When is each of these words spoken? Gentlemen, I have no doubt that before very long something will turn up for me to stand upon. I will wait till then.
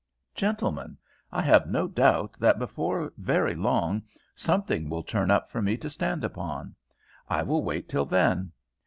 Gentlemen, 0.33 0.97
I 1.31 1.43
have 1.43 1.67
no 1.69 1.87
doubt 1.87 2.31
that 2.39 2.57
before 2.57 3.13
very 3.17 3.53
long 3.53 4.01
something 4.33 4.89
will 4.89 5.03
turn 5.03 5.29
up 5.29 5.51
for 5.51 5.61
me 5.61 5.77
to 5.77 5.91
stand 5.91 6.23
upon. 6.23 6.73
I 7.29 7.43
will 7.43 7.63
wait 7.63 7.87
till 7.87 8.05
then. 8.05 8.51